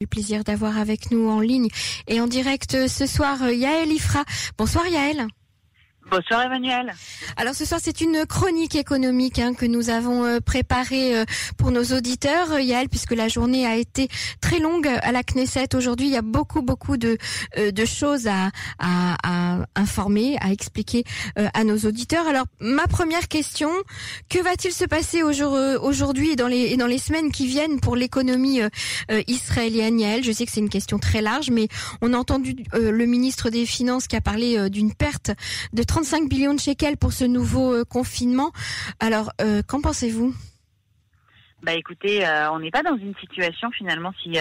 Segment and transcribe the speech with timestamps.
[0.00, 1.66] Le plaisir d'avoir avec nous en ligne
[2.06, 4.24] et en direct ce soir Yaël Ifra.
[4.56, 5.26] Bonsoir Yaël.
[6.10, 6.94] Bonsoir Emmanuel.
[7.36, 11.24] Alors ce soir c'est une chronique économique hein, que nous avons euh, préparée euh,
[11.58, 14.08] pour nos auditeurs, euh, Yael, puisque la journée a été
[14.40, 15.74] très longue à la Knesset.
[15.74, 17.18] Aujourd'hui il y a beaucoup beaucoup de,
[17.58, 21.04] de choses à, à, informer, à expliquer
[21.36, 22.26] à nos auditeurs.
[22.26, 23.70] Alors ma première question,
[24.30, 28.60] que va-t-il se passer aujourd'hui et dans les, dans les semaines qui viennent pour l'économie
[29.26, 30.24] israélienne, Yael?
[30.24, 31.68] Je sais que c'est une question très large, mais
[32.00, 35.32] on a entendu le ministre des Finances qui a parlé d'une perte
[35.72, 38.52] de 30 35 billions de shekels pour ce nouveau euh, confinement.
[39.00, 40.32] Alors, euh, qu'en pensez-vous?
[41.64, 44.38] Bah écoutez, euh, on n'est pas dans une situation finalement si,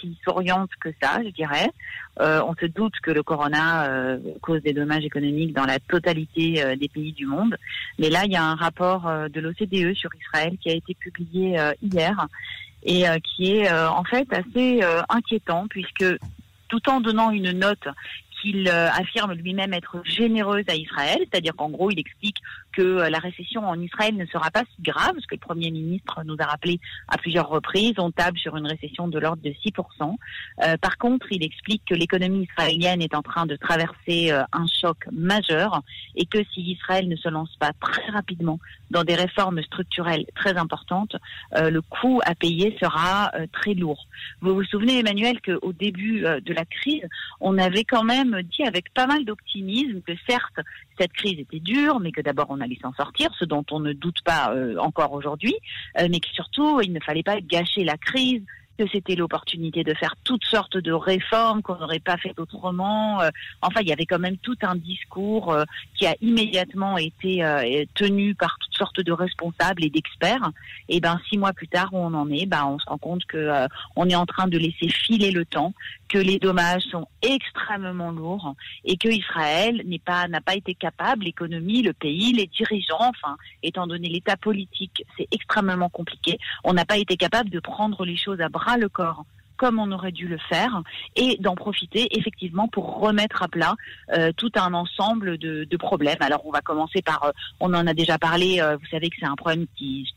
[0.00, 1.68] si souriante que ça, je dirais.
[2.20, 7.12] on se doute que le corona cause des dommages économiques dans la totalité des pays
[7.12, 7.56] du monde.
[7.98, 11.58] Mais là, il y a un rapport de l'OCDE sur Israël qui a été publié
[11.82, 12.28] hier
[12.84, 16.04] et qui est en fait assez inquiétant puisque
[16.68, 17.88] tout en donnant une note
[18.40, 22.36] qu'il euh, affirme lui-même être généreuse à Israël, c'est-à-dire qu'en gros, il explique
[22.72, 25.70] que euh, la récession en Israël ne sera pas si grave, ce que le Premier
[25.70, 27.94] ministre nous a rappelé à plusieurs reprises.
[27.98, 30.16] On table sur une récession de l'ordre de 6%.
[30.64, 34.96] Euh, par contre, il explique que l'économie israélienne est en train de traverser un choc
[35.12, 35.82] majeur
[36.16, 38.58] et que si Israël ne se lance pas très rapidement
[38.90, 41.16] dans des réformes structurelles très importantes,
[41.56, 44.06] le coût à payer sera très lourd.
[44.40, 47.02] Vous vous souvenez, Emmanuel, qu'au début de la crise,
[47.40, 50.60] on avait quand même dit avec pas mal d'optimisme que certes,
[50.98, 53.92] cette crise était dure, mais que d'abord on allait s'en sortir, ce dont on ne
[53.92, 55.54] doute pas euh, encore aujourd'hui,
[55.98, 58.42] euh, mais que surtout il ne fallait pas gâcher la crise
[58.78, 63.20] que c'était l'opportunité de faire toutes sortes de réformes qu'on n'aurait pas fait autrement.
[63.20, 63.28] Euh,
[63.60, 65.54] enfin, il y avait quand même tout un discours
[65.94, 67.44] qui a immédiatement été
[67.94, 70.50] tenu par toutes sortes de responsables et d'experts.
[70.88, 73.24] Et ben six mois plus tard, où on en est, ben on se rend compte
[73.26, 75.72] que on est en train de laisser filer le temps,
[76.08, 81.24] que les dommages sont extrêmement lourds et que Israël n'est pas n'a pas été capable,
[81.24, 86.38] l'économie, le pays, les dirigeants, enfin, étant donné l'état politique, c'est extrêmement compliqué.
[86.64, 89.24] On n'a pas été capable de prendre les choses à bras le corps
[89.60, 90.82] comme on aurait dû le faire
[91.16, 93.74] et d'en profiter effectivement pour remettre à plat
[94.10, 96.16] euh, tout un ensemble de, problèmes.
[96.20, 99.16] Alors on va commencer par, euh, on en a déjà parlé, euh, vous savez que
[99.20, 99.66] c'est un problème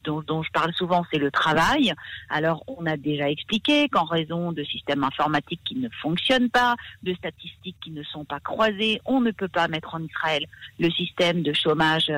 [0.06, 1.94] dont, dont, je parle souvent, c'est le travail.
[2.30, 7.14] Alors on a déjà expliqué qu'en raison de systèmes informatiques qui ne fonctionnent pas, de
[7.14, 10.46] statistiques qui ne sont pas croisées, on ne peut pas mettre en Israël
[10.80, 12.12] le système de chômage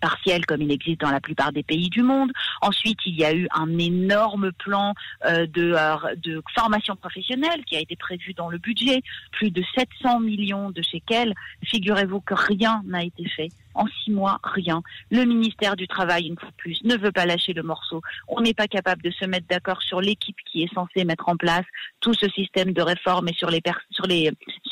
[0.00, 2.32] partiel comme il existe dans la plupart des pays du monde.
[2.60, 4.94] Ensuite, il y a eu un énorme plan
[5.24, 9.02] de, de formation formation professionnelle qui a été prévue dans le budget,
[9.32, 11.34] plus de 700 millions de shekels.
[11.64, 14.82] Figurez-vous que rien n'a été fait en six mois, rien.
[15.10, 18.00] Le ministère du Travail, une fois plus, ne veut pas lâcher le morceau.
[18.28, 21.36] On n'est pas capable de se mettre d'accord sur l'équipe qui est censée mettre en
[21.36, 21.64] place
[22.00, 24.06] tout ce système de réforme et sur les, sur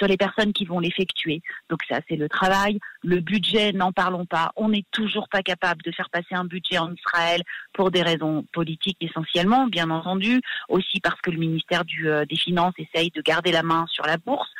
[0.00, 1.42] sur les personnes qui vont l'effectuer.
[1.68, 2.78] Donc ça, c'est le travail.
[3.02, 4.52] Le budget, n'en parlons pas.
[4.56, 8.44] On n'est toujours pas capable de faire passer un budget en Israël pour des raisons
[8.52, 13.52] politiques essentiellement, bien entendu, aussi parce que le ministère euh, des Finances essaye de garder
[13.52, 14.50] la main sur la bourse,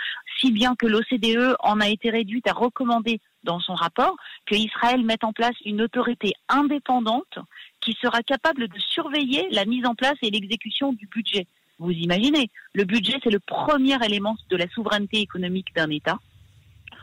[0.41, 5.05] si bien que l'OCDE en a été réduite à recommander dans son rapport que Israël
[5.05, 7.39] mette en place une autorité indépendante
[7.81, 11.47] qui sera capable de surveiller la mise en place et l'exécution du budget.
[11.79, 16.19] Vous imaginez, le budget, c'est le premier élément de la souveraineté économique d'un État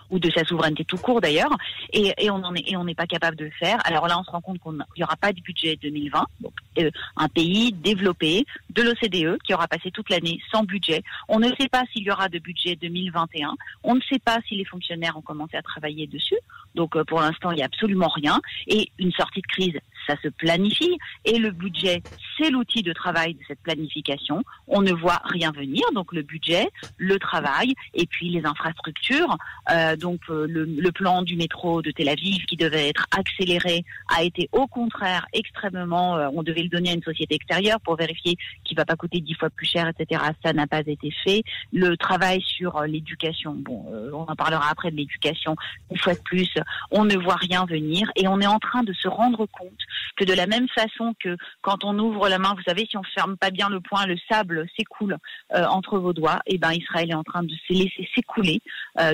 [0.10, 1.56] ou de sa souveraineté tout court d'ailleurs,
[1.94, 3.80] et, on n'est pas capable de le faire.
[3.86, 6.90] Alors là, on se rend compte qu'il n'y aura pas de budget 2020, donc euh,
[7.16, 11.04] un pays développé de l'OCDE qui aura passé toute l'année sans budget.
[11.28, 13.56] On ne sait pas s'il y aura de budget 2021.
[13.84, 16.38] On ne sait pas si les fonctionnaires ont commencé à travailler dessus.
[16.76, 18.40] Donc euh, pour l'instant, il n'y a absolument rien.
[18.68, 20.98] Et une sortie de crise, ça se planifie.
[21.26, 22.02] Et le budget,
[22.38, 24.44] c'est l'outil de travail de cette planification.
[24.68, 25.84] On ne voit rien venir.
[25.94, 29.38] Donc le budget, le travail, et puis les infrastructures.
[29.72, 33.84] Euh, donc le, le, plan du métro de Tel Aviv qui devait être accéléré
[34.16, 36.14] a été au contraire extrêmement.
[36.34, 39.50] on devait donner à une société extérieure pour vérifier qu'il va pas coûter dix fois
[39.50, 40.22] plus cher, etc.
[40.44, 41.44] Ça n'a pas été fait.
[41.74, 45.56] Le travail sur euh, l'éducation, bon, euh, on en parlera après de l'éducation.
[45.92, 46.54] Une fois de plus,
[46.92, 49.72] on ne voit rien venir et on est en train de se rendre compte
[50.16, 53.04] que de la même façon que quand on ouvre la main, vous savez, si on
[53.04, 55.18] ferme pas bien le poing, le sable s'écoule
[55.54, 56.40] euh, entre vos doigts.
[56.46, 58.62] Et ben Israël est en train de se laisser s'écouler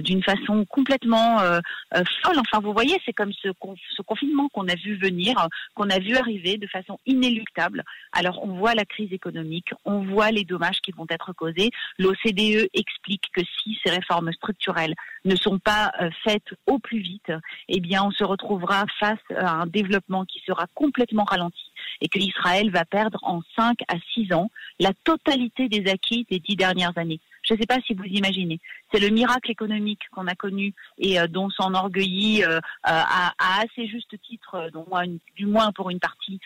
[0.01, 1.39] d'une façon complètement
[2.23, 2.39] folle.
[2.39, 5.35] Enfin, vous voyez, c'est comme ce, ce confinement qu'on a vu venir,
[5.75, 10.31] qu'on a vu arriver de façon inéluctable alors on voit la crise économique, on voit
[10.31, 11.71] les dommages qui vont être causés.
[11.97, 14.95] L'OCDE explique que si ces réformes structurelles
[15.25, 17.31] ne sont pas euh, faites au plus vite,
[17.69, 21.71] eh bien on se retrouvera face à un développement qui sera complètement ralenti
[22.01, 24.49] et que Israël va perdre en 5 à 6 ans
[24.79, 27.19] la totalité des acquis des dix dernières années.
[27.43, 28.59] Je ne sais pas si vous imaginez.
[28.91, 33.85] C'est le miracle économique qu'on a connu et euh, dont s'enorgueillit euh, à, à, assez
[33.87, 35.05] juste titre, euh,
[35.35, 36.39] du moins pour une partie,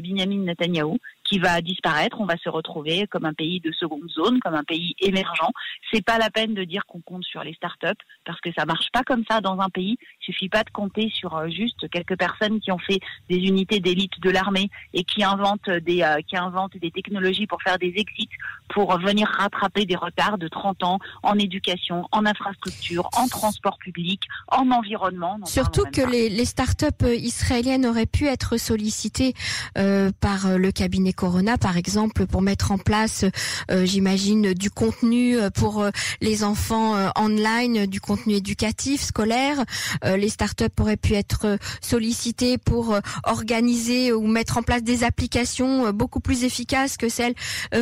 [0.00, 2.20] Binyamin Netanyahu qui va disparaître.
[2.20, 5.50] On va se retrouver comme un pays de seconde zone, comme un pays émergent.
[5.92, 8.90] C'est pas la peine de dire qu'on compte sur les startups parce que ça marche
[8.92, 9.96] pas comme ça dans un pays.
[10.20, 13.80] Il suffit pas de compter sur euh, juste quelques personnes qui ont fait des unités
[13.80, 17.94] d'élite de l'armée et qui inventent des euh, qui inventent des technologies pour faire des
[17.96, 18.28] exits
[18.68, 24.22] pour venir rattraper des retards de 30 ans en éducation, en infrastructure, en transport public,
[24.48, 25.38] en environnement.
[25.44, 29.34] Surtout que les, les startups euh, israéliennes auraient pu être sollicitées
[29.78, 33.24] euh, par le cabinet Corona, par exemple, pour mettre en place,
[33.70, 35.90] euh, j'imagine, du contenu euh, pour euh,
[36.20, 39.64] les enfants online, du contenu éducatif, scolaire.
[40.04, 46.20] les startups auraient pu être sollicitées pour organiser ou mettre en place des applications beaucoup
[46.20, 47.34] plus efficaces que celles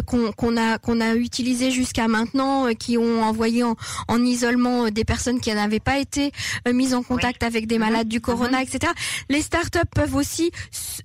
[0.07, 3.77] qu'on a qu'on a utilisées jusqu'à maintenant, qui ont envoyé en,
[4.09, 6.33] en isolement des personnes qui n'avaient pas été
[6.71, 7.85] mises en contact avec des mhm.
[7.85, 8.67] malades du corona, mhm.
[8.67, 8.93] etc.
[9.29, 10.51] Les startups peuvent aussi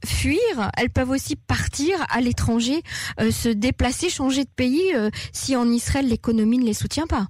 [0.05, 2.81] fuir, elles peuvent aussi partir à l'étranger,
[3.19, 7.27] euh, se déplacer, changer de pays euh, si en Israël l'économie ne les soutient pas?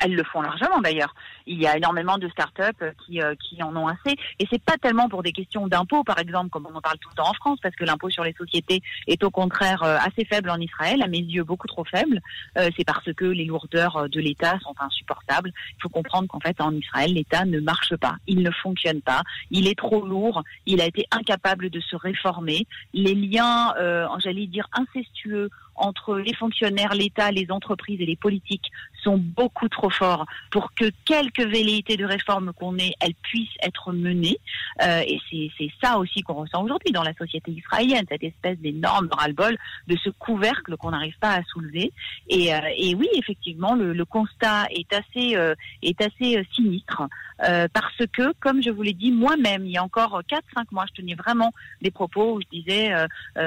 [0.00, 1.14] Elles le font largement d'ailleurs.
[1.52, 4.16] Il y a énormément de startups qui, euh, qui en ont assez.
[4.38, 7.08] Et c'est pas tellement pour des questions d'impôts, par exemple, comme on en parle tout
[7.08, 10.24] le temps en France, parce que l'impôt sur les sociétés est au contraire euh, assez
[10.24, 12.20] faible en Israël, à mes yeux beaucoup trop faible.
[12.56, 15.52] Euh, c'est parce que les lourdeurs de l'État sont insupportables.
[15.76, 18.14] Il faut comprendre qu'en fait, en Israël, l'État ne marche pas.
[18.28, 19.22] Il ne fonctionne pas.
[19.50, 20.44] Il est trop lourd.
[20.66, 22.68] Il a été incapable de se réformer.
[22.94, 23.74] Les liens,
[24.20, 25.50] j'allais dire, incestueux
[25.80, 28.70] entre les fonctionnaires, l'État, les entreprises et les politiques
[29.02, 30.90] sont beaucoup trop forts pour que
[31.44, 34.38] velléités de réforme qu'on ait, elles puissent être menées.
[34.82, 35.20] Euh, et
[35.58, 39.56] c'est ça aussi qu'on ressent aujourd'hui dans la société israélienne, cette espèce d'énorme ras-le-bol
[39.86, 41.92] de ce couvercle qu'on n'arrive pas à soulever.
[42.28, 47.02] Et, euh, et oui, effectivement, le, le, constat est assez, euh, est assez sinistre.
[47.72, 51.00] Parce que, comme je vous l'ai dit moi-même, il y a encore 4-5 mois, je
[51.00, 52.92] tenais vraiment des propos où je disais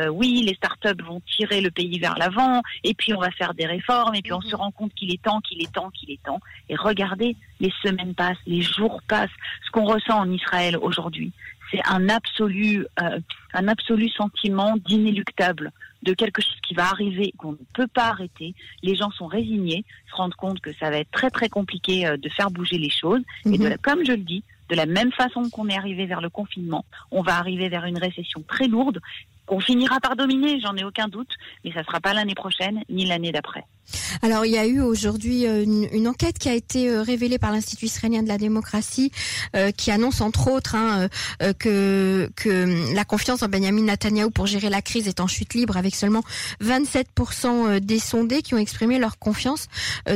[0.09, 3.67] oui, les startups vont tirer le pays vers l'avant, et puis on va faire des
[3.67, 4.61] réformes, et puis on se mhm.
[4.61, 6.39] rend compte qu'il est temps, qu'il est temps, qu'il est temps.
[6.69, 9.29] Et regardez, les semaines passent, les jours passent.
[9.65, 11.31] Ce qu'on ressent en Israël aujourd'hui,
[11.71, 13.19] c'est un absolu, euh,
[13.53, 15.71] un absolu sentiment d'inéluctable
[16.03, 18.53] de quelque chose qui va arriver, qu'on ne peut pas arrêter.
[18.81, 22.17] Les gens sont résignés, se rendent compte que ça va être très très compliqué euh,
[22.17, 23.21] de faire bouger les choses.
[23.45, 23.77] Et de mhm.
[23.81, 27.21] comme je le dis, de la même façon qu'on est arrivé vers le confinement, on
[27.21, 28.99] va arriver vers une récession très lourde
[29.45, 32.81] qu'on finira par dominer, j'en ai aucun doute, mais ça ne sera pas l'année prochaine
[32.89, 33.65] ni l'année d'après.
[34.21, 37.51] Alors il y a eu aujourd'hui euh, une, enquête qui a été euh, révélée par
[37.51, 39.11] l'Institut israélien de la démocratie
[39.55, 41.07] euh, qui annonce entre autres hein,
[41.59, 45.77] que, que la confiance en Benjamin Netanyahu pour gérer la crise est en chute libre
[45.77, 46.23] avec seulement
[46.63, 49.67] 27% des sondés qui ont exprimé leur confiance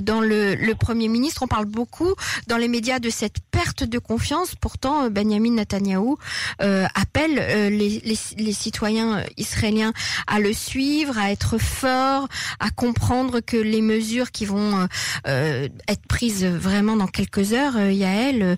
[0.03, 1.43] dans le, le, Premier ministre.
[1.43, 2.13] On parle beaucoup
[2.47, 4.55] dans les médias de cette perte de confiance.
[4.55, 6.15] Pourtant, Benjamin Netanyahu
[6.59, 7.35] appelle
[7.75, 9.93] les, les, les citoyens israéliens
[10.27, 12.27] à le suivre, à être forts,
[12.59, 14.85] à comprendre que les mesures qui vont euh,
[15.27, 18.57] euh, être prises vraiment dans quelques heures, euh, Yael,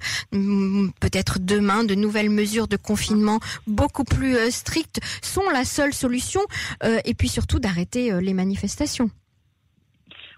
[0.99, 6.41] peut-être demain, de nouvelles mesures de confinement beaucoup plus strictes sont la seule solution,
[7.05, 9.09] et puis surtout d'arrêter les manifestations.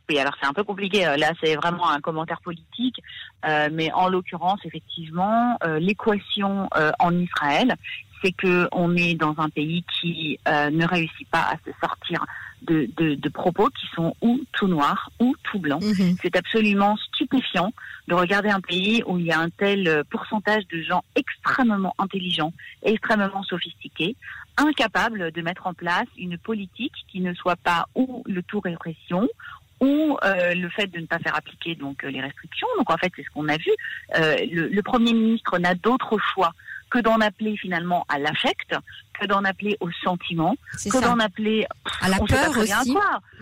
[0.10, 1.02] Oui, alors c'est un peu compliqué.
[1.18, 3.02] Là, c'est vraiment un commentaire politique,
[3.44, 6.70] mais en l'occurrence, effectivement, l'équation
[7.00, 7.76] en Israël,
[8.22, 12.26] c'est que on est dans un pays qui ne réussit pas à se sortir
[12.62, 15.84] de, de, de, propos qui sont ou tout noirs ou tout blancs.
[15.84, 16.16] Mhm.
[16.22, 17.74] C'est absolument stupéfiant
[18.08, 21.94] de regarder un pays où il y a un tel euh, pourcentage de gens extrêmement
[21.98, 24.16] intelligents, extrêmement sophistiqués,
[24.58, 29.28] incapables de mettre en place une politique qui ne soit pas ou le tout répression
[29.80, 32.68] ou euh, le fait de ne pas faire appliquer donc euh, les restrictions.
[32.78, 33.72] Donc en fait, c'est ce qu'on a vu.
[34.16, 36.54] Euh, le, le, Premier ministre n'a d'autre choix
[36.92, 38.76] que d'en appeler finalement à l'affect,
[39.20, 41.66] que d'en appeler au sentiment, que d'en appeler
[42.02, 42.94] à la peur aussi.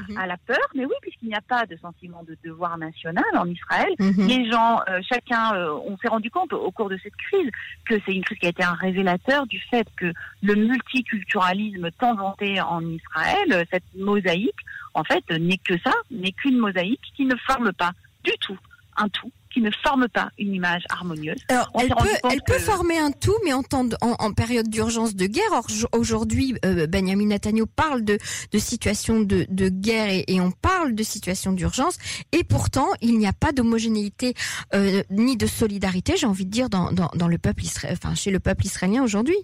[0.08, 0.18] Mhm.
[0.18, 3.48] À la peur, mais oui, puisqu'il n'y a pas de sentiment de devoir national en
[3.48, 3.92] Israël.
[3.98, 4.28] Mhm.
[4.28, 7.50] Les gens, euh, chacun, euh, on s'est rendu compte au, cours de cette crise
[7.86, 10.14] que c'est une crise qui a été un révélateur du fait que
[10.44, 14.62] le multiculturalisme tant vanté en Israël, cette mosaïque,
[14.94, 17.92] en fait, n'est que ça, n'est qu'une mosaïque qui ne forme pas
[18.24, 18.60] du tout
[19.00, 21.40] un tout qui ne forme pas une image harmonieuse.
[21.48, 25.26] Alors, elle peut, elle peut former un tout, mais en, temps en, période d'urgence de
[25.26, 25.52] guerre.
[25.52, 28.18] Or, aujourd'hui, euh, Benjamin Netanyahu parle de,
[28.52, 31.98] de situation de, de guerre et, et, on parle de situation d'urgence.
[32.32, 34.36] Et pourtant, il n'y a pas d'homogénéité
[34.76, 38.14] euh, ni de solidarité, j'ai envie de dire, dans, dans, dans le peuple israélien, enfin,
[38.14, 39.38] chez le peuple israélien aujourd'hui.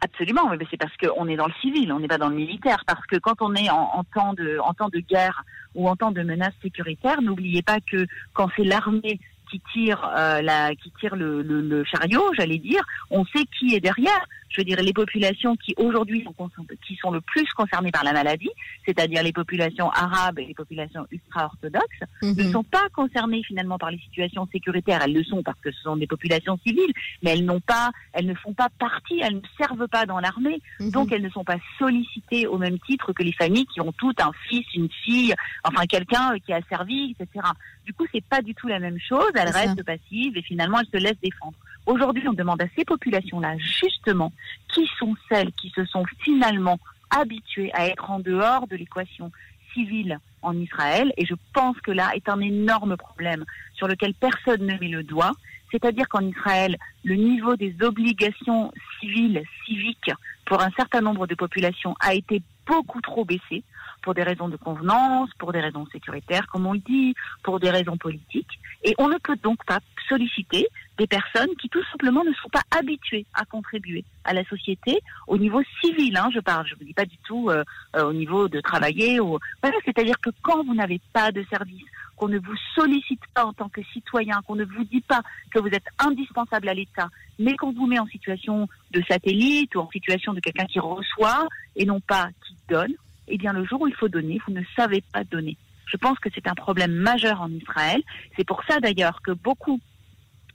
[0.00, 2.84] Absolument, mais c'est parce qu'on est dans le civil, on n'est pas dans le militaire.
[2.86, 6.12] Parce que quand on est en, temps de, en temps de guerre ou en temps
[6.12, 9.18] de menace sécuritaire, n'oubliez pas que quand c'est l'armée
[9.50, 13.80] qui tire euh, la, qui tire le, le chariot, j'allais dire, on sait qui est
[13.80, 16.50] derrière je veux dire, les populations qui aujourd'hui sont,
[16.86, 18.50] qui sont le plus concernées par la maladie,
[18.86, 21.84] c'est-à-dire les populations arabes et les populations ultra-orthodoxes,
[22.22, 22.52] ne mhm.
[22.52, 25.00] sont pas concernées finalement par les situations sécuritaires.
[25.04, 28.26] Elles le sont parce que ce sont des populations civiles, mais elles n'ont pas, elles
[28.26, 30.90] ne font pas partie, elles ne servent pas dans l'armée, mhm.
[30.90, 34.20] donc elles ne sont pas sollicitées au même titre que les familles qui ont toutes
[34.20, 37.46] un fils, une fille, enfin quelqu'un qui a servi, etc.
[37.88, 39.30] Du coup, c'est pas du tout la même chose.
[39.34, 41.56] Elles restent passives et finalement elles se laissent défendre.
[41.86, 44.30] Aujourd'hui, on demande à ces populations-là, justement,
[44.74, 46.78] qui sont celles qui se sont finalement
[47.08, 49.32] habituées à être en dehors de l'équation
[49.72, 51.14] civile en Israël.
[51.16, 55.02] Et je pense que là est un énorme problème sur lequel personne ne met le
[55.02, 55.32] doigt.
[55.70, 60.12] C'est-à-dire qu'en Israël, le niveau des obligations civiles, civiques,
[60.44, 63.64] pour un certain nombre de populations a été beaucoup trop baissé
[64.02, 67.70] pour des raisons de convenance, pour des raisons sécuritaires, comme on le dit, pour des
[67.70, 68.58] raisons politiques.
[68.84, 72.62] Et on ne peut donc pas solliciter des personnes qui tout simplement ne sont pas
[72.76, 76.16] habituées à contribuer à la société au niveau civil.
[76.16, 77.64] Hein, je parle, je ne vous dis pas du tout euh,
[77.96, 79.20] euh, au niveau de travailler.
[79.20, 79.38] Ou...
[79.62, 81.84] Voilà, c'est-à-dire que quand vous n'avez pas de service,
[82.16, 85.60] qu'on ne vous sollicite pas en tant que citoyen, qu'on ne vous dit pas que
[85.60, 89.90] vous êtes indispensable à l'État, mais qu'on vous met en situation de satellite ou en
[89.90, 92.92] situation de quelqu'un qui reçoit et non pas qui donne,
[93.28, 95.56] eh bien le jour où il faut donner, vous ne savez pas donner.
[95.86, 98.02] Je pense que c'est un problème majeur en Israël.
[98.36, 99.80] C'est pour ça d'ailleurs que beaucoup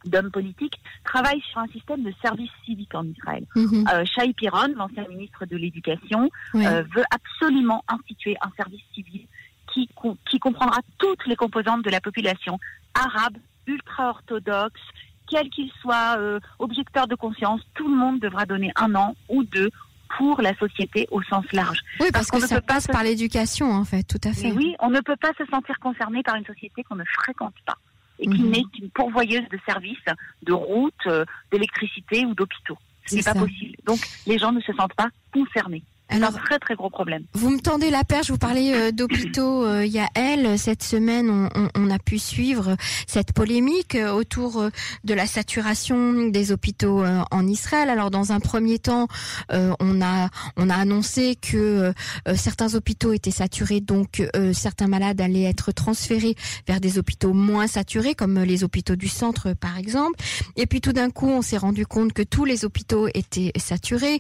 [0.06, 3.46] d'hommes politiques travaillent sur un système de service civique en Israël.
[3.56, 9.26] Mm Shai Piron, l'ancien ministre de l'Éducation, euh, veut absolument instituer un service civil
[9.74, 9.90] qui,
[10.30, 12.60] qui comprendra toutes les composantes de la population
[12.94, 14.82] arabe, ultra-orthodoxe,
[15.30, 19.44] quel qu'il soit, euh, objecteur de conscience, tout le monde devra donner un an ou
[19.44, 19.70] deux
[20.18, 21.80] pour la société au sens large.
[22.00, 24.52] Oui, parce, que ça passe par l'éducation, en fait, tout à fait.
[24.52, 27.78] oui, on ne peut pas se sentir concerné par une société qu'on ne fréquente pas
[28.20, 28.52] et qui mhm.
[28.52, 29.98] n'est qu'une pourvoyeuse de services,
[30.44, 32.78] de routes, euh, d'électricité ou d'hôpitaux.
[33.06, 33.76] Ce n'est pas possible.
[33.86, 35.84] Donc, les gens ne se sentent pas concernés.
[36.14, 37.24] C'est un très très gros problème.
[37.34, 40.60] Vous me tendez la perche, vous parlez euh, d'hôpitaux euh, il y a elle.
[40.60, 42.76] Cette semaine, on, on, on, a pu suivre
[43.08, 44.70] cette polémique euh, autour
[45.04, 47.90] de la saturation des hôpitaux en Israël.
[47.90, 49.08] Alors dans un premier temps,
[49.52, 51.94] on a on a annoncé que
[52.36, 56.36] certains hôpitaux étaient saturés, donc certains malades allaient être transférés
[56.68, 60.20] vers des hôpitaux moins saturés, comme les hôpitaux du centre par exemple.
[60.56, 64.20] Et puis tout d'un coup, on s'est rendu compte que tous les hôpitaux étaient saturés,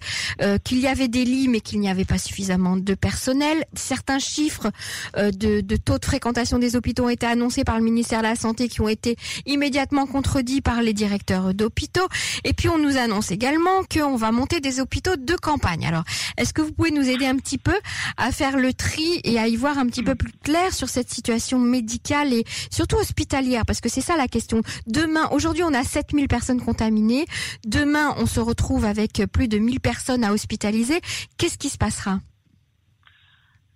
[0.63, 3.63] qu'il y avait des lits mais qu'il n'y avait pas suffisamment de personnel.
[3.73, 4.71] Certains chiffres
[5.17, 8.35] euh, de, taux de fréquentation des hôpitaux ont été annoncés par le ministère de la
[8.35, 12.07] Santé qui ont été immédiatement contredits par les directeurs d'hôpitaux.
[12.43, 15.85] Et puis on nous annonce également qu'on va monter des hôpitaux de campagne.
[15.85, 16.03] Alors,
[16.37, 17.75] est-ce que vous pouvez nous aider un petit peu
[18.17, 21.11] à faire le tri et à y voir un petit peu plus clair sur cette
[21.11, 23.65] situation médicale et surtout hospitalière?
[23.65, 24.61] Parce que c'est ça la question.
[24.87, 27.25] Demain, aujourd'hui on a 7000 personnes contaminées.
[27.65, 31.01] Demain, on se retrouve avec plus de 1000 personnes à hospitaliser.
[31.37, 32.19] Qu'est-ce se passera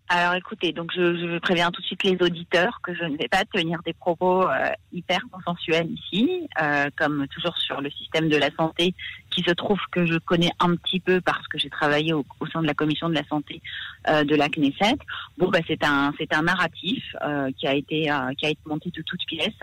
[0.10, 3.27] alors écoutez, donc je, je, préviens tout de suite les auditeurs que je ne vais
[3.27, 8.38] pas tenir des propos euh, hyper consensuels ici, euh, comme toujours sur le système de
[8.38, 8.96] la santé,
[9.38, 12.63] qui se trouve que je connais un petit peu parce que j'ai travaillé au, sein
[12.63, 13.62] de la commission de la santé
[14.10, 14.98] euh, de la Knesset.
[15.38, 17.03] Bon, bah, c'est un c'est un narratif
[17.58, 19.62] qui a été qui a été monté de toutes pièces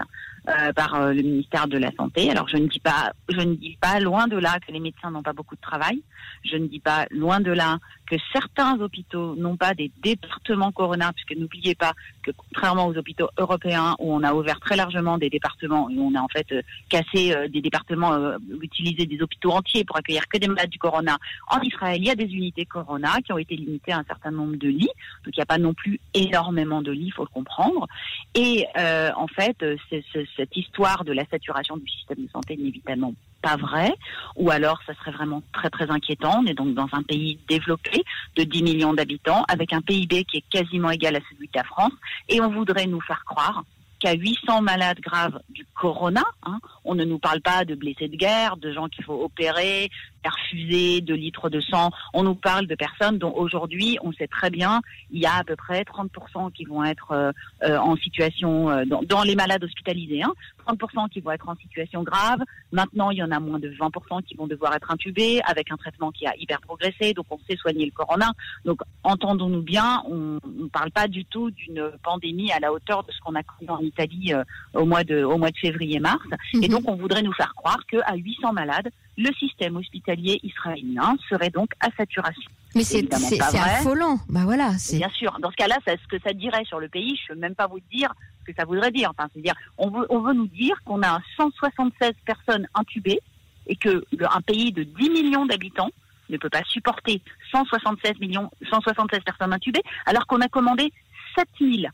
[0.76, 2.30] par le ministère de la santé.
[2.30, 5.10] Alors je ne dis pas je ne dis pas loin de là que les médecins
[5.10, 6.02] n'ont pas beaucoup de travail.
[6.44, 11.12] Je ne dis pas loin de là que certains hôpitaux n'ont pas des départements corona,
[11.12, 15.30] puisque n'oubliez pas que contrairement aux hôpitaux européens où on a ouvert très largement des
[15.30, 19.52] départements et on a en fait euh, cassé euh, des départements, euh, utilisé des hôpitaux
[19.86, 21.18] pour accueillir que des malades du corona,
[21.48, 24.30] en Israël, il y a des unités corona qui ont été limitées à un certain
[24.30, 24.90] nombre de lits,
[25.24, 27.86] donc il n'y a pas non plus énormément de lits, il faut le comprendre.
[28.34, 30.04] Et en fait, c'est
[30.36, 33.92] cette histoire de la saturation du système de santé n'est évidemment pas vrai,
[34.36, 36.40] ou alors ça serait vraiment très très inquiétant.
[36.42, 38.02] On est donc dans un pays développé
[38.36, 41.64] de 10 millions d'habitants, avec un PIB qui est quasiment égal à celui de la
[41.64, 41.92] France,
[42.28, 43.64] et on voudrait nous faire croire
[44.04, 48.16] qu'à 800 malades graves du corona, hein, on ne nous parle pas de blessés de
[48.16, 49.90] guerre, de gens qu'il faut opérer,
[50.22, 51.90] perfusés, de litres de sang.
[52.12, 55.44] On nous parle de personnes dont aujourd'hui, on sait très bien, il y a à
[55.44, 57.32] peu près 30% qui vont être euh,
[57.62, 60.34] euh, en situation, euh, dans, les malades hospitalisés, hein,
[60.66, 62.40] 30% qui vont être en situation grave.
[62.72, 65.76] Maintenant, il y en a moins de 20% qui vont devoir être intubés avec un
[65.76, 68.32] traitement qui a hyper progressé, donc on sait soigner le corona.
[68.64, 73.12] Donc, entendons-nous bien, on ne parle pas du tout d'une pandémie à la hauteur de
[73.12, 74.32] ce qu'on a connu en Italie
[74.72, 76.24] au mois de au mois de février février-mars.
[76.54, 76.68] Et Mhm.
[76.68, 81.70] donc, on voudrait nous faire croire qu'à 800 malades, le système hospitalier israélien serait donc
[81.80, 82.50] à saturation.
[82.74, 84.18] Mais c'est affolant.
[84.28, 85.36] Bah voilà, Bien sûr.
[85.40, 87.66] Dans ce cas-là, ce que ça dirait sur le pays, je ne peux même pas
[87.66, 89.10] vous dire ce que ça voudrait dire.
[89.10, 93.20] Enfin, c'est-à-dire, on veut, on veut nous dire qu'on a 176 personnes intubées
[93.66, 95.90] et que le- un pays de 10 millions d'habitants
[96.30, 100.92] ne peut pas supporter 176 millions, 176 personnes intubées, alors qu'on a commandé
[101.36, 101.90] 7000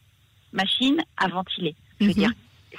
[0.53, 1.75] machines à ventiler.
[2.01, 2.17] Je veux Mhm.
[2.17, 2.31] dire,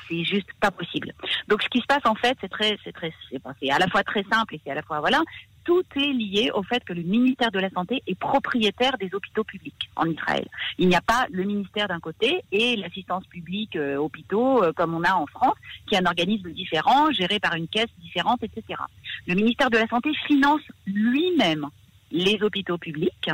[0.10, 1.13] c'est juste pas possible.
[1.48, 3.13] Donc, ce qui se passe en fait, c'est très, c'est très,
[3.60, 5.22] c'est à la fois très simple et c'est à la fois voilà.
[5.63, 9.44] Tout est lié au fait que le ministère de la Santé est propriétaire des hôpitaux
[9.44, 10.48] publics en Israël.
[10.77, 14.96] Il n'y a pas le ministère d'un côté et l'assistance publique euh, hôpitaux euh, comme
[14.96, 15.56] on a en France,
[15.88, 18.80] qui est un organisme différent, géré par une caisse différente, etc.
[19.27, 21.68] Le ministère de la Santé finance lui-même
[22.12, 23.30] les hôpitaux publics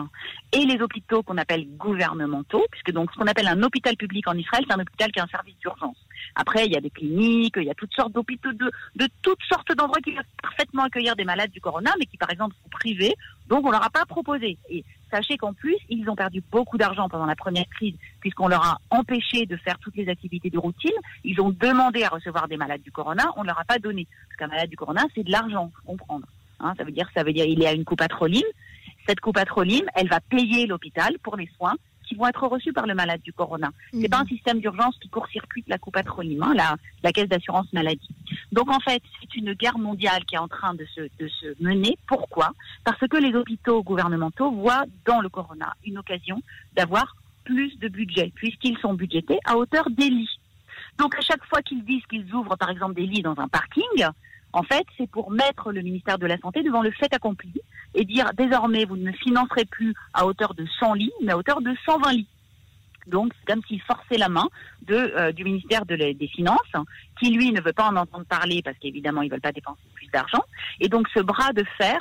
[0.51, 4.33] et les hôpitaux qu'on appelle gouvernementaux, puisque donc ce qu'on appelle un hôpital public en
[4.33, 5.97] Israël, c'est un hôpital qui a un service d'urgence.
[6.39, 8.71] Après, il y a des cliniques, il y a toutes sortes d'hôpitaux de,
[9.23, 12.55] toutes sortes d'endroits qui peuvent parfaitement accueillir des malades du corona, mais qui par exemple
[12.61, 13.15] sont privés,
[13.47, 14.59] donc on leur a pas proposé.
[14.69, 18.63] Et sachez qu'en plus, ils ont perdu beaucoup d'argent pendant la première crise, puisqu'on leur
[18.63, 20.91] a empêché de faire toutes les activités de routine.
[21.23, 24.05] Ils ont demandé à recevoir des malades du corona, on ne leur a pas donné.
[24.27, 26.27] Parce qu'un malade du corona, c'est de l'argent, comprendre.
[26.59, 28.43] Hein, ça veut dire, ça veut dire, il y a une coupe patroline.
[29.07, 31.75] Cette coupe patroline, elle va payer l'hôpital pour les soins
[32.07, 33.69] qui vont être reçus par le malade du corona.
[33.91, 34.09] C'est Mhm.
[34.09, 38.09] pas un système d'urgence qui court-circuite la coupe patroline, hein, la, la caisse d'assurance maladie.
[38.51, 41.47] Donc en fait, c'est une guerre mondiale qui est en train de se, de se
[41.63, 41.97] mener.
[42.07, 42.51] Pourquoi?
[42.83, 46.41] Parce que les hôpitaux gouvernementaux voient dans le corona une occasion
[46.75, 50.39] d'avoir plus de budget, puisqu'ils sont budgétés à hauteur des lits.
[50.99, 53.83] Donc à chaque fois qu'ils disent qu'ils ouvrent par exemple des lits dans un parking,
[54.57, 57.53] en fait, c'est pour mettre le ministère de la Santé devant le fait accompli
[57.93, 61.61] et dire désormais vous ne financerez plus à hauteur de 100 lits, mais à hauteur
[61.61, 62.27] de 120 lits.
[63.05, 64.47] Donc c'est comme s'ils forçaient la main
[64.89, 66.73] euh, du ministère des Finances,
[67.19, 70.07] qui lui ne veut pas en entendre parler parce qu'évidemment ils veulent pas dépenser plus
[70.07, 70.43] d'argent.
[70.79, 71.99] Et donc ce bras de fer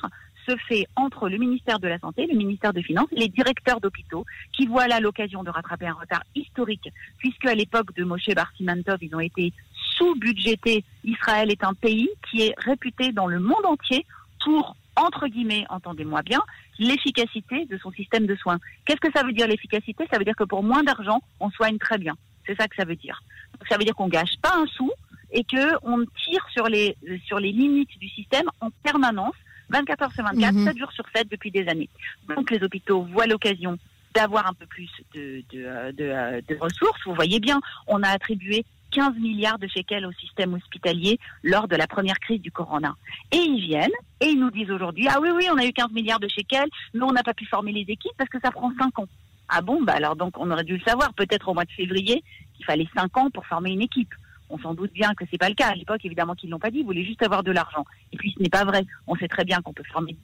[0.49, 4.25] se fait entre le ministère de la Santé, le ministère des Finances les directeurs d'hôpitaux
[4.53, 6.89] qui voient là l'occasion de rattraper un retard historique,
[7.19, 9.53] puisque à l'époque de Moshe Barsimantov, ils ont été
[9.97, 10.85] sous-budgétés.
[11.05, 14.05] Israël est un pays qui est réputé dans le monde entier
[14.45, 16.41] pour, entre guillemets, entendez-moi bien,
[16.79, 18.59] l'efficacité de son système de soins.
[18.85, 20.07] Qu'est-ce que ça veut dire l'efficacité?
[20.11, 22.15] Ça veut dire que pour moins d'argent, on soigne très bien.
[22.47, 23.23] C'est ça que ça veut dire.
[23.69, 24.91] Ça veut dire qu'on gâche pas un sou
[25.33, 29.35] et que on tire sur les sur les limites du système en permanence,
[29.71, 30.65] 24 heures sur 24, Mhm.
[30.67, 31.89] 7 jours sur 7 depuis des années.
[32.29, 33.79] Donc les hôpitaux voient l'occasion
[34.15, 37.01] d'avoir un peu plus de, de, euh, de, euh, de ressources.
[37.05, 41.77] Vous voyez bien, on a attribué 15 milliards de shekels au système hospitalier lors de
[41.77, 42.95] la première crise du corona.
[43.33, 45.91] Et ils viennent et ils nous disent aujourd'hui, ah oui, oui, on a eu 15
[45.93, 48.73] milliards de shekels, mais on n'a pas pu former les équipes parce que ça prend
[48.79, 49.09] 5 ans.
[49.49, 52.25] Ah bon, bah alors donc on aurait dû le savoir peut-être au mois de février
[52.55, 54.15] qu'il fallait 5 ans pour former une équipe.
[54.51, 55.69] On s'en doute bien que c'est pas le cas.
[55.69, 57.85] À l'époque, évidemment qu'ils l'ont pas dit, ils voulaient juste avoir de l'argent.
[58.13, 58.85] Et puis ce n'est pas vrai.
[59.07, 60.17] On sait très bien qu'on peut former,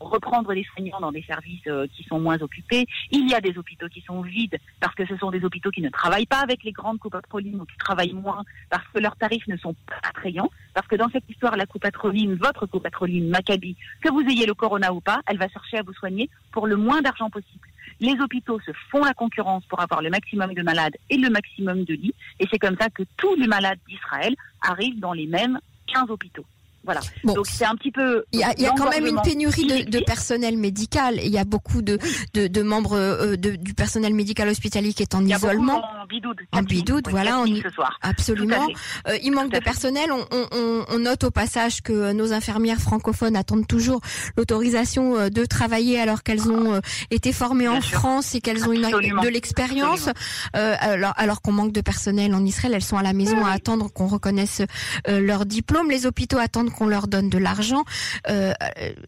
[0.00, 2.86] reprendre des soignants dans des services euh, qui sont moins occupés.
[3.10, 5.82] Il y a des hôpitaux qui sont vides parce que ce sont des hôpitaux qui
[5.82, 9.46] ne travaillent pas avec les grandes coupatrolines ou qui travaillent moins parce que leurs tarifs
[9.48, 10.50] ne sont pas attrayants.
[10.74, 14.92] Parce que dans cette histoire, la coupatroline, votre coupatroline, Maccabi, que vous ayez le corona
[14.92, 17.68] ou pas, elle va chercher à vous soigner pour le moins d'argent possible.
[18.00, 21.84] Les hôpitaux se font la concurrence pour avoir le maximum de malades et le maximum
[21.84, 22.14] de lits.
[22.40, 26.44] Et c'est comme ça que tous les malades d'Israël arrivent dans les mêmes 15 hôpitaux.
[26.86, 27.00] Voilà.
[27.24, 28.24] Bon, Donc c'est un petit peu.
[28.32, 31.20] Il y a, il y a quand même une pénurie de, de personnel médical.
[31.22, 31.98] Il y a beaucoup de,
[32.32, 35.38] de, de membres euh, de- du personnel médical hospitalier qui est en Il y a
[35.38, 35.82] beaucoup isolement.
[36.00, 36.40] en bidoud.
[36.52, 37.98] En Oui, voilà, on y- ce soir.
[38.02, 38.66] Absolument.
[39.08, 40.10] Euh, il manque de personnel.
[40.12, 44.00] On, on- on- note au passage que euh, nos infirmières francophones attendent toujours
[44.36, 47.98] l'autorisation euh, de travailler alors qu'elles ont euh, été formées en sûr.
[47.98, 50.08] France et qu'elles ont une, de l'expérience.
[50.56, 53.50] Euh, alors, alors qu'on manque de personnel en Israël, elles sont à la maison à
[53.50, 54.62] attendre qu'on reconnaisse
[55.08, 55.90] euh, leur diplôme.
[55.90, 57.84] Les hôpitaux attendent qu'on leur donne de l'argent.
[58.28, 58.52] Euh,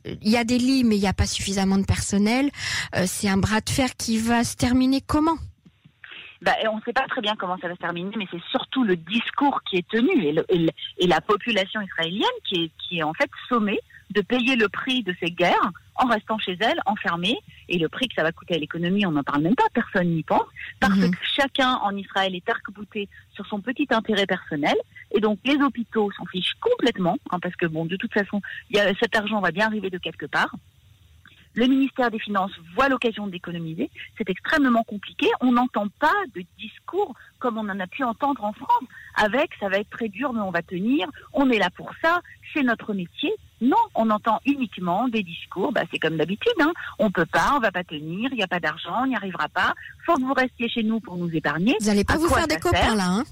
[0.04, 2.50] Il y a des lits, mais il n'y a pas suffisamment de personnel.
[2.96, 5.38] Euh, C'est un bras de fer qui va se terminer comment?
[6.40, 8.84] Bah, on ne sait pas très bien comment ça va se terminer, mais c'est surtout
[8.84, 14.20] le discours qui est tenu et, la population israélienne qui est en fait sommée de
[14.20, 17.36] payer le prix de ces guerres en restant chez elle, enfermée,
[17.68, 20.08] et le prix que ça va coûter à l'économie, on n'en parle même pas, personne
[20.08, 20.46] n'y pense,
[20.80, 21.10] parce Mhm.
[21.10, 24.76] que chacun en Israël est arc-bouté sur son petit intérêt personnel,
[25.14, 28.78] et donc les hôpitaux s'en fichent complètement, hein, parce que bon, de toute façon, y
[28.78, 30.54] a, cet argent va bien arriver de quelque part.
[31.54, 33.90] Le ministère des Finances voit l'occasion d'économiser.
[34.16, 35.26] C'est extrêmement compliqué.
[35.40, 38.84] On n'entend pas de discours comme on en a pu entendre en France,
[39.16, 42.20] avec ça va être très dur, mais on va tenir, on est là pour ça,
[42.52, 43.32] c'est notre métier.
[43.60, 46.72] Non, on entend uniquement des discours, bah, c'est comme d'habitude, hein.
[46.98, 49.48] on peut pas, on va pas tenir, il n'y a pas d'argent, on n'y arrivera
[49.48, 49.74] pas,
[50.06, 51.76] faut que vous restiez chez nous pour nous épargner.
[51.80, 53.24] Vous n'allez pas À vous faire des copains là, hein?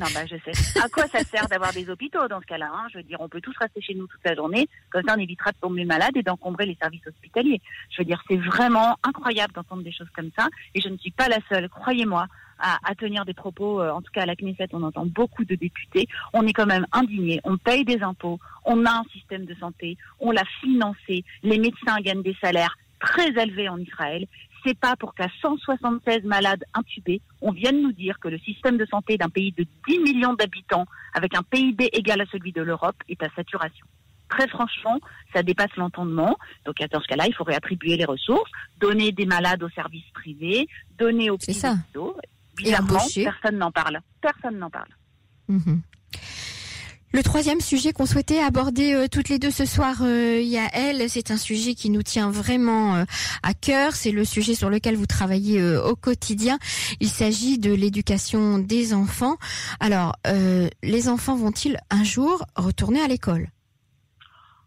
[0.00, 0.78] Non, bah, je sais.
[0.80, 2.86] À quoi ça sert d'avoir des hôpitaux dans ce cas-là hein?
[2.92, 5.20] Je veux dire, on peut tous rester chez nous toute la journée, comme ça on
[5.20, 7.60] évitera de tomber malade et d'encombrer les services hospitaliers.
[7.90, 11.10] Je veux dire, c'est vraiment incroyable d'entendre des choses comme ça, et je ne suis
[11.10, 12.26] pas la seule, croyez-moi.
[12.60, 15.54] À, tenir des propos, euh, en tout cas à la Knesset, on entend beaucoup de
[15.54, 16.08] députés.
[16.32, 19.96] On est quand même indignés, on paye des impôts, on a un système de santé,
[20.18, 24.26] on l'a financé, les médecins gagnent des salaires très élevés en Israël
[24.64, 28.86] c'est pas pour qu'à 176 malades intubés, on vienne nous dire que le système de
[28.86, 32.96] santé d'un pays de 10 millions d'habitants, avec un PIB égal à celui de l'Europe,
[33.08, 33.86] est à saturation.
[34.28, 34.98] Très franchement,
[35.32, 36.36] ça dépasse l'entendement.
[36.66, 40.68] Donc, dans ce cas-là, il faut réattribuer les ressources, donner des malades aux services privés,
[40.98, 42.16] donner aux petits hôpitaux.
[42.56, 44.00] Bizarrement, personne n'en parle.
[44.20, 44.88] Personne n'en parle.
[45.48, 45.76] Mmh.
[47.10, 51.30] Le troisième sujet qu'on souhaitait aborder euh, toutes les deux ce soir, euh, Yael, c'est
[51.30, 53.04] un sujet qui nous tient vraiment euh,
[53.42, 53.94] à cœur.
[53.94, 56.58] C'est le sujet sur lequel vous travaillez euh, au quotidien.
[57.00, 59.36] Il s'agit de l'éducation des enfants.
[59.80, 60.16] Alors,
[60.82, 63.48] les enfants vont-ils un jour retourner à l'école?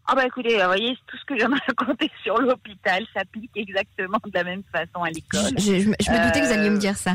[0.06, 4.30] Ah bah écoutez, vous voyez, tout ce que de raconter sur l'hôpital s'applique exactement de
[4.34, 5.52] la même façon à l'école.
[5.56, 7.12] Je, je, me doutais que vous alliez me dire ça.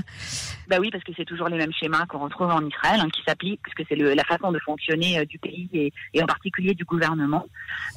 [0.67, 3.21] Bah oui, parce que c'est toujours les mêmes schémas qu'on retrouve en Israël, hein, qui
[3.28, 6.73] s'appliquent, parce que c'est la façon de fonctionner euh, du pays et, et, en particulier
[6.73, 7.45] du gouvernement.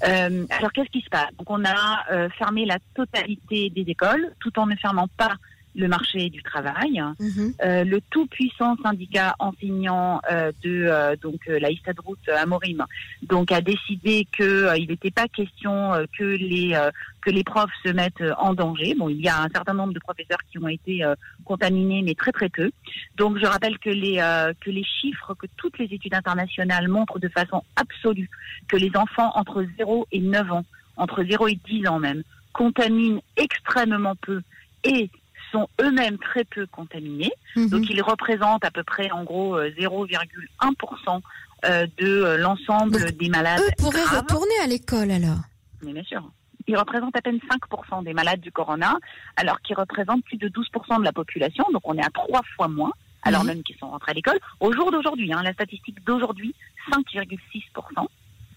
[0.07, 1.31] Euh, alors qu'est-ce qui se passe?
[1.38, 5.35] Donc on a euh, fermé la totalité des écoles, tout en ne fermant pas
[5.74, 7.02] le marché du travail.
[7.18, 7.54] Mhm.
[7.64, 12.85] Euh, le tout puissant syndicat enseignant euh, de euh, donc la Istadrout Amorim
[13.22, 16.76] donc a décidé que il n'était pas question que les
[17.22, 18.94] que les profs se mettent en danger.
[18.94, 21.04] Bon, il y a un certain nombre de professeurs qui ont été
[21.44, 22.70] contaminés, mais très très peu.
[23.16, 24.16] Donc je rappelle que les
[24.61, 28.30] que les chiffres que toutes les études internationales montrent de façon absolue
[28.68, 30.64] que les enfants entre 0 et 9 ans,
[30.96, 34.42] entre 0 et 10 ans même, contaminent extrêmement peu
[34.85, 35.11] et
[35.52, 37.32] sont eux-mêmes très peu contaminés.
[37.56, 37.68] Mhm.
[37.68, 41.20] Donc ils représentent à peu près en gros 0,1% euh,
[41.64, 43.60] euh, de euh, l'ensemble des malades.
[43.60, 45.40] Eux pourraient retourner à l'école alors.
[45.82, 46.30] Mais bien sûr.
[46.66, 48.96] Ils représentent à peine 5% des malades du corona,
[49.36, 51.64] alors qu'ils représentent plus de 12% de la population.
[51.72, 54.38] Donc on est à trois fois moins, alors même qu'ils sont rentrés à l'école.
[54.60, 56.54] Au jour d'aujourd'hui, hein, la statistique d'aujourd'hui,
[56.92, 58.06] 5,6%.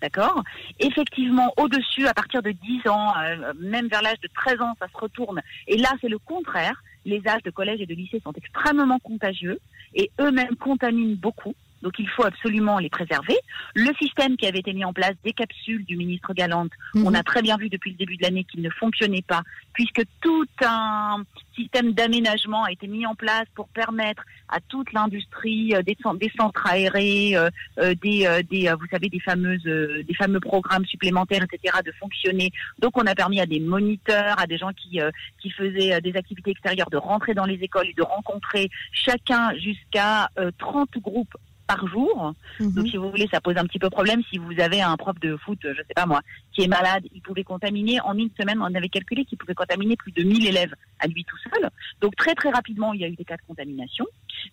[0.04, 0.44] D'accord
[0.82, 4.90] Effectivement, au-dessus, à partir de 10 ans, euh, même vers l'âge de 13 ans, ça
[4.90, 5.42] se retourne.
[5.66, 6.84] Et là, c'est le contraire.
[7.06, 9.60] Les âges de collège et de lycée sont extrêmement contagieux
[9.96, 11.56] et eux-mêmes contaminent beaucoup.
[11.84, 13.38] Donc il faut absolument les préserver.
[13.76, 17.06] Le système qui avait été mis en place des capsules du ministre Galante, mhm.
[17.06, 19.44] on a très bien vu depuis le début de l'année qu'il ne fonctionnait pas,
[19.74, 21.24] puisque tout un
[21.56, 26.32] système d'aménagement a été mis en place pour permettre à toute l'industrie euh, des, des,
[26.38, 31.80] centres aérés, euh, euh, des, des vous savez, des fameuses, des fameux programmes supplémentaires, etc.,
[31.86, 32.52] de fonctionner.
[32.80, 35.00] Donc on a permis à des moniteurs, à des gens qui
[35.40, 40.30] qui faisaient des activités extérieures de rentrer dans les écoles et de rencontrer chacun jusqu'à
[40.58, 41.36] 30 groupes
[41.68, 42.34] par jour.
[42.60, 42.72] Mhm.
[42.72, 44.22] Donc, si vous voulez, ça pose un petit peu problème.
[44.30, 46.22] Si vous avez un prof de foot, je sais pas moi,
[46.54, 49.96] qui est malade, il pouvait contaminer en une semaine, on avait calculé qu'il pouvait contaminer
[49.96, 51.70] plus de 1000 élèves à lui tout seul.
[52.02, 54.06] Donc, très très rapidement, il y a eu des cas de contamination.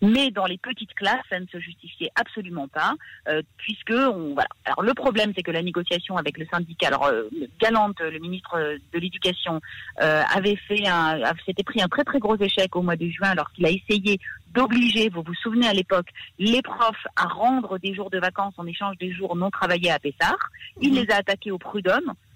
[0.03, 2.95] Mais dans les petites classes, ça ne se justifiait absolument pas,
[3.29, 4.49] euh, puisque on, voilà.
[4.65, 7.29] Alors le problème, c'est que la négociation avec le syndicat, alors euh,
[7.61, 9.61] Galante, le ministre de l'Éducation,
[10.01, 13.31] euh, avait fait un, s'était pris un très très gros échec au mois de juin,
[13.31, 14.21] alors qu'il a essayé
[14.55, 16.09] d'obliger, vous vous souvenez à l'époque,
[16.39, 19.99] les profs à rendre des jours de vacances en échange des jours non travaillés à
[19.99, 20.51] Pessard.
[20.81, 20.97] Il mhm.
[20.97, 21.90] les a attaqués au prud'homme.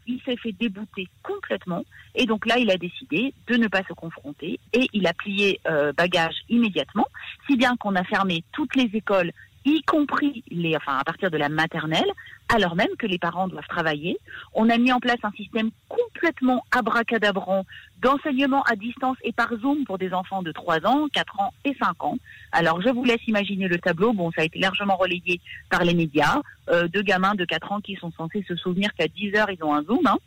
[0.07, 1.83] Il s'est fait débouter complètement.
[2.15, 5.61] Et donc là, il a décidé de ne pas se confronter et il a plié
[5.67, 7.07] euh, bagage immédiatement,
[7.47, 9.33] si bien qu'on a fermé toutes les écoles
[9.65, 12.11] y compris les, enfin, à partir de la maternelle,
[12.55, 14.19] alors même que les parents doivent travailler.
[14.53, 17.65] On a mis en place un système complètement abracadabrant
[18.01, 21.75] d'enseignement à distance et par Zoom pour des enfants de 3 ans, 4 ans et
[21.75, 22.19] 5 ans.
[22.53, 24.13] Alors, je vous laisse imaginer le tableau.
[24.13, 26.41] Bon, ça a été largement relayé par les médias.
[26.69, 29.63] Euh, deux gamins de 4 ans qui sont censés se souvenir qu'à 10 heures, ils
[29.65, 30.07] ont un Zoom.
[30.07, 30.19] Hein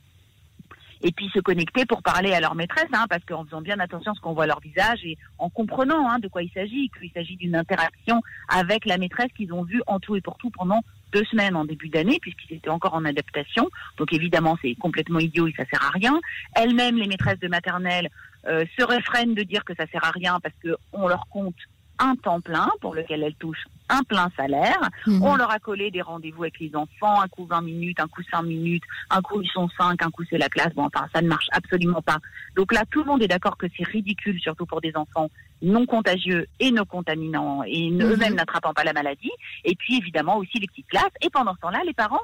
[1.01, 4.11] et puis se connecter pour parler à leur maîtresse, hein, parce qu'en faisant bien attention
[4.11, 7.11] à ce qu'on voit leur visage et en comprenant hein, de quoi il s'agit, qu'il
[7.11, 10.83] s'agit d'une interaction avec la maîtresse qu'ils ont vue en tout et pour tout pendant
[11.11, 13.69] deux semaines en début d'année, puisqu'ils étaient encore en adaptation.
[13.97, 16.19] Donc évidemment, c'est complètement idiot et ça sert à rien.
[16.55, 18.09] Elles-mêmes, les maîtresses de maternelle,
[18.47, 21.55] euh, se réfrènent de dire que ça sert à rien parce qu'on leur compte
[21.99, 24.79] un temps plein pour lequel elles touchent un plein salaire.
[25.05, 25.21] Mhm.
[25.21, 28.21] On leur a collé des rendez-vous avec les enfants, un coup 20 minutes, un coup
[28.29, 30.73] 5 minutes, un coup ils sont 5, un coup c'est la classe.
[30.75, 32.17] Bon, enfin, ça ne marche absolument pas.
[32.55, 35.29] Donc là, tout le monde est d'accord que c'est ridicule, surtout pour des enfants
[35.61, 38.01] non contagieux et non contaminants et mhm.
[38.01, 39.31] eux-mêmes n'attrapant pas la maladie.
[39.63, 41.03] Et puis évidemment aussi les petites classes.
[41.21, 42.21] Et pendant ce temps-là, les parents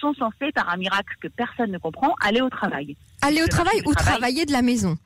[0.00, 2.96] sont censés, par un miracle que personne ne comprend, aller au travail.
[3.22, 4.98] Aller au travail ou travailler de la maison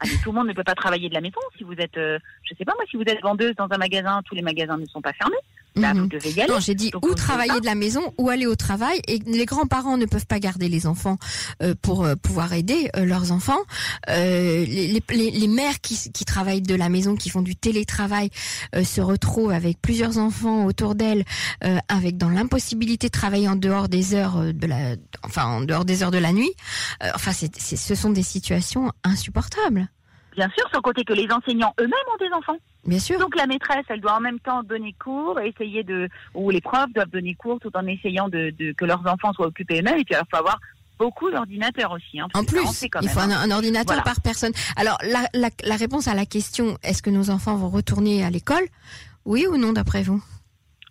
[0.00, 1.40] ah, tout le monde ne peut pas travailler de la maison.
[1.58, 4.22] Si vous êtes, euh, je sais pas moi, si vous êtes vendeuse dans un magasin,
[4.24, 5.36] tous les magasins ne sont pas fermés.
[5.76, 6.08] Bah, vous mhm.
[6.08, 6.52] devez y aller.
[6.52, 9.00] Non, j'ai dit ou travailler de la maison ou aller au travail.
[9.06, 11.18] Et les grands-parents ne peuvent pas garder les enfants
[11.62, 13.60] euh, pour euh, pouvoir aider euh, leurs enfants.
[14.08, 18.30] Les, les, les, mères qui, qui, travaillent de la maison, qui font du télétravail,
[18.82, 21.24] se retrouvent avec plusieurs enfants autour d'elles,
[21.88, 26.02] avec dans l'impossibilité de travailler en dehors des heures de la, enfin en dehors des
[26.02, 26.52] heures de la nuit.
[27.14, 29.88] enfin, c'est, ce sont des situations insupportables.
[30.40, 32.56] Bien sûr, sans côté que les enseignants eux-mêmes ont des enfants.
[32.86, 33.18] Bien sûr.
[33.18, 36.90] Donc la maîtresse, elle doit en même temps donner cours, essayer de, ou les profs
[36.94, 39.98] doivent donner cours tout en essayant de, que leurs enfants soient occupés eux-mêmes.
[39.98, 40.58] Et puis il faut avoir
[40.98, 42.20] beaucoup d'ordinateurs aussi.
[42.20, 42.62] Hein, en plus,
[43.02, 43.50] il faut un, hein.
[43.50, 44.52] ordinateur par personne.
[44.76, 48.30] Alors la, la, la réponse à la question, est-ce que nos enfants vont retourner à
[48.30, 48.64] l'école?
[49.26, 50.24] Oui ou non d'après vous?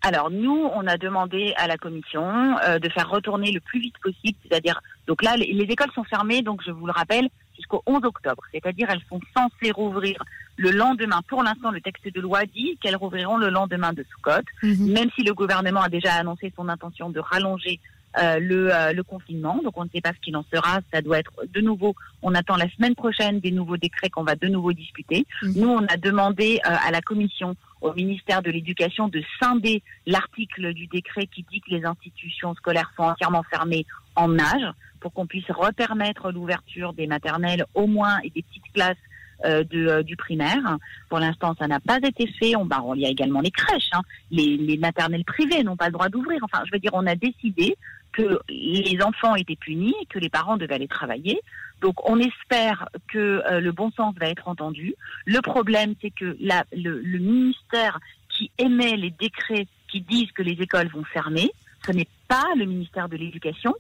[0.04, 3.96] Alors nous, on a demandé à la commission euh, de faire retourner le plus vite
[4.02, 7.84] possible, c'est-à-dire donc là les, les, écoles sont fermées, donc je vous le rappelle, jusqu'au
[7.86, 8.44] 11 octobre.
[8.52, 10.16] C'est-à-dire elles sont censées rouvrir
[10.58, 11.22] le lendemain.
[11.28, 14.92] Pour l'instant, le texte de loi dit qu'elles rouvriront le lendemain de Soukhot, mhm.
[14.92, 17.80] même si le gouvernement a déjà annoncé son intention de rallonger
[18.18, 19.62] euh, le, euh, le, confinement.
[19.64, 20.80] Donc on ne sait pas ce qu'il en sera.
[20.92, 21.94] Ça doit être de nouveau.
[22.24, 25.28] On attend la semaine prochaine des nouveaux décrets qu'on va de nouveau discuter.
[25.44, 25.54] Mhm.
[25.56, 30.74] Nous, on a demandé euh, à la commission, au ministère de l'Éducation, de scinder l'article
[30.74, 35.26] du décret qui dit que les institutions scolaires sont entièrement fermées en âge pour qu'on
[35.26, 38.98] puisse repermettre l'ouverture des maternelles au moins et des petites classes
[39.46, 40.78] euh, de, euh, du primaire.
[41.08, 42.58] Pour l'instant, ça n'a pas été fait.
[42.58, 43.90] On, bah, il y a également les crèches.
[43.94, 44.02] Hein.
[44.32, 46.40] Les, les, maternelles privées n'ont pas le droit d'ouvrir.
[46.44, 47.78] Enfin, je veux dire, on a décidé
[48.12, 51.40] que les enfants étaient punis, que les parents devaient aller travailler.
[51.82, 53.18] Donc, on espère que
[53.50, 54.96] euh, le bon sens va être entendu.
[55.26, 60.44] Le problème, c'est que la, le, le ministère qui émet les décrets qui disent que
[60.44, 61.52] les écoles vont fermer,
[61.86, 63.74] ce n'est pas le ministère de l'Éducation,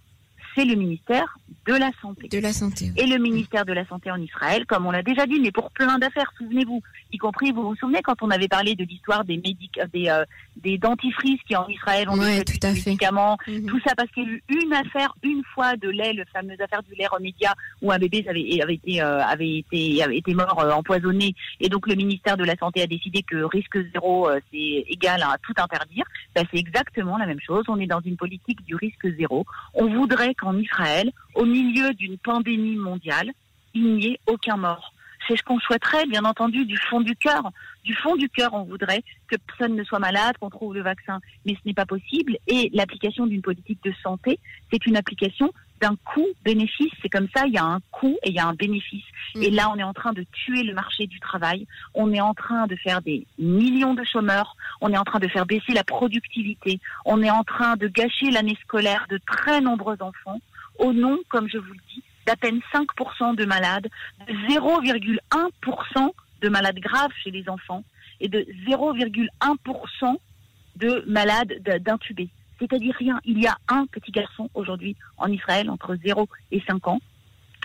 [0.55, 2.27] c'est le ministère de la Santé.
[2.27, 2.91] De la Santé.
[2.97, 5.71] Et le ministère de la Santé en Israël, comme on l'a déjà dit, mais pour
[5.71, 6.81] plein d'affaires, souvenez-vous,
[7.12, 10.25] y compris, vous vous souvenez quand on avait parlé de l'histoire des, médic des, euh,
[10.57, 13.67] des dentifrices qui en Israël ont des médicaments, mhm.
[13.67, 16.59] tout ça parce qu'il y a eu une affaire, une fois de lait, la fameuse
[16.59, 20.33] affaire du lait remédia, où un bébé avait, avait, été, euh, avait, été, avait été
[20.33, 24.29] mort euh, empoisonné, et donc le ministère de la Santé a décidé que risque zéro,
[24.51, 26.05] c'est égal à tout interdire.
[26.35, 29.45] Ben, c'est exactement la même chose, on est dans une politique du risque zéro.
[29.73, 33.31] On voudrait qu'en Israël, au milieu d'une pandémie mondiale,
[33.73, 34.93] il n'y ait aucun mort.
[35.27, 37.51] C'est ce qu'on souhaiterait, bien entendu, du fond du cœur.
[37.83, 41.19] Du fond du cœur, on voudrait que personne ne soit malade, qu'on trouve le vaccin,
[41.45, 42.38] mais ce n'est pas possible.
[42.47, 44.39] Et l'application d'une politique de santé,
[44.71, 46.91] c'est une application d'un coût-bénéfice.
[47.01, 49.05] C'est comme ça, il y a un coût et il y a un bénéfice.
[49.35, 49.43] Mm.
[49.43, 51.67] Et là, on est en train de tuer le marché du travail.
[51.93, 54.55] On est en train de faire des millions de chômeurs.
[54.81, 56.79] On est en train de faire baisser la productivité.
[57.05, 60.39] On est en train de gâcher l'année scolaire de très nombreux enfants
[60.77, 63.89] au nom, comme je vous le dis, d'à peine 5% de malades,
[64.27, 66.11] de 0,1%
[66.41, 67.83] de malades graves chez les enfants
[68.21, 70.17] et de 0,1%
[70.77, 72.29] de malades d'intubés.
[72.60, 73.19] C'est-à-dire rien.
[73.26, 77.00] Il y a un petit garçon aujourd'hui en Israël entre 0 et 5 ans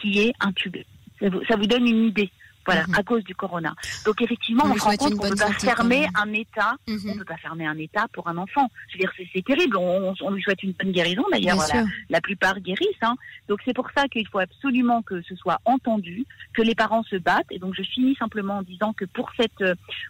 [0.01, 0.87] qui est intubé.
[1.21, 2.31] Ça vous, donne une idée.
[2.66, 2.94] Voilà, mhm.
[2.94, 3.74] à cause du corona.
[4.05, 6.74] Donc effectivement, on, on se rend compte qu'on ne peut pas fermer un État.
[6.88, 8.70] On ne peut pas fermer un État pour un enfant.
[8.88, 9.77] Je veux dire, c'est terrible.
[9.77, 11.24] On, on, lui souhaite une bonne guérison.
[11.31, 12.88] D'ailleurs, la, la, plupart guérissent.
[13.03, 13.16] Hein.
[13.48, 16.24] Donc c'est pour ça qu'il faut absolument que ce soit entendu,
[16.55, 17.50] que les parents se battent.
[17.50, 19.62] Et donc je finis simplement en disant que pour cette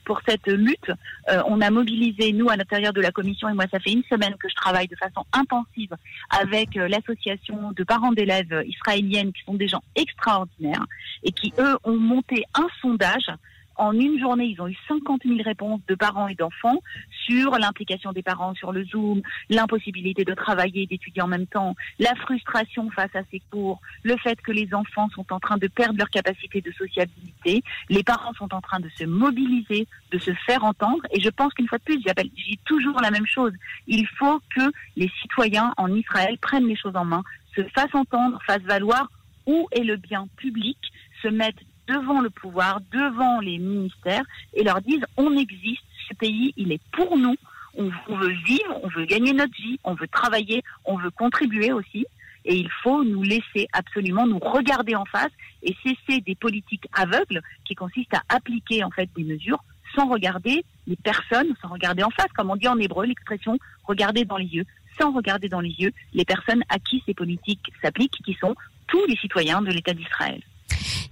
[0.04, 0.90] pour cette lutte,
[1.30, 3.48] euh, on a mobilisé nous à l'intérieur de la commission.
[3.48, 5.94] Et moi, ça fait une semaine que je travaille de façon intensive
[6.30, 10.86] avec euh, l'association de parents d'élèves israéliennes qui sont des gens extraordinaires
[11.22, 13.30] et qui eux ont monté un sondage.
[13.76, 16.80] En une journée, ils ont eu 50 000 réponses de parents et d'enfants
[17.26, 21.74] sur l'implication des parents sur le Zoom, l'impossibilité de travailler et d'étudier en même temps,
[21.98, 25.66] la frustration face à ces cours, le fait que les enfants sont en train de
[25.66, 30.32] perdre leur capacité de sociabilité, les parents sont en train de se mobiliser, de se
[30.46, 31.02] faire entendre.
[31.10, 32.00] Et je pense qu'une fois de plus,
[32.36, 33.52] j'ai toujours la même chose.
[33.88, 37.24] Il faut que les citoyens en Israël prennent les choses en main,
[37.56, 39.10] se fassent entendre, fassent valoir
[39.46, 40.78] où est le bien public,
[41.22, 46.52] se mettent devant le pouvoir, devant les ministères, et leur disent on existe, ce pays,
[46.56, 47.36] il est pour nous,
[47.76, 52.06] on, veut vivre, on veut gagner notre vie, on veut travailler, on veut contribuer aussi,
[52.44, 57.42] et il faut nous laisser absolument nous regarder en face et cesser des politiques aveugles
[57.64, 59.62] qui consistent à appliquer en fait des mesures
[59.94, 64.24] sans regarder les personnes, sans regarder en face, comme on dit en hébreu l'expression regarder
[64.24, 64.66] dans les yeux,
[64.98, 68.54] sans regarder dans les yeux les personnes à qui ces politiques s'appliquent, qui sont
[68.86, 70.42] tous les citoyens de l'État d'Israël.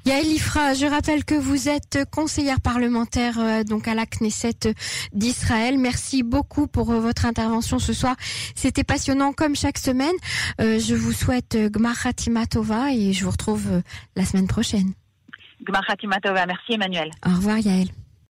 [0.05, 4.75] Yael Ifra, je rappelle que vous êtes conseillère parlementaire euh, donc à la Knesset
[5.13, 5.79] d'Israël.
[5.79, 8.17] Merci beaucoup pour euh, votre intervention ce soir.
[8.57, 10.15] C'était passionnant comme chaque semaine.
[10.61, 11.97] Euh, je vous souhaite Gmar
[12.51, 13.83] Tova et je vous retrouve
[14.17, 14.93] la semaine prochaine.
[15.65, 15.85] Gmar
[16.21, 17.11] Tova, merci Emmanuel.
[17.25, 17.89] Au revoir Yael.